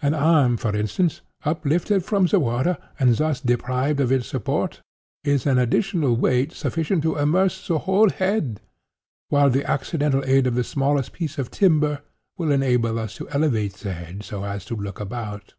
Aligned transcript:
An 0.00 0.14
arm, 0.14 0.58
for 0.58 0.76
instance, 0.76 1.22
uplifted 1.44 2.04
from 2.04 2.26
the 2.26 2.38
water, 2.38 2.78
and 3.00 3.16
thus 3.16 3.40
deprived 3.40 3.98
of 3.98 4.12
its 4.12 4.28
support, 4.28 4.80
is 5.24 5.44
an 5.44 5.58
additional 5.58 6.14
weight 6.14 6.52
sufficient 6.52 7.02
to 7.02 7.16
immerse 7.18 7.66
the 7.66 7.80
whole 7.80 8.08
head, 8.10 8.60
while 9.28 9.50
the 9.50 9.68
accidental 9.68 10.22
aid 10.24 10.46
of 10.46 10.54
the 10.54 10.62
smallest 10.62 11.12
piece 11.12 11.36
of 11.36 11.50
timber 11.50 12.00
will 12.38 12.52
enable 12.52 12.96
us 12.96 13.16
to 13.16 13.28
elevate 13.30 13.72
the 13.74 13.92
head 13.92 14.22
so 14.22 14.44
as 14.44 14.64
to 14.66 14.76
look 14.76 15.00
about. 15.00 15.54